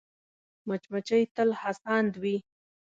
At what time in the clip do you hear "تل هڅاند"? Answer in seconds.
1.35-2.11